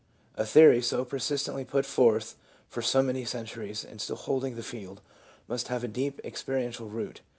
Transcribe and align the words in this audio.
A 0.33 0.47
theory 0.47 0.81
so 0.81 1.05
persistently 1.05 1.63
put 1.63 1.85
forth 1.85 2.35
for 2.67 2.81
so 2.81 3.03
many 3.03 3.23
centuries, 3.23 3.85
and 3.85 4.01
still 4.01 4.15
holding 4.15 4.55
the 4.55 4.63
field, 4.63 4.99
must 5.47 5.67
have 5.67 5.83
a 5.83 5.87
deep 5.87 6.19
experiential 6.25 6.89
root. 6.89 7.21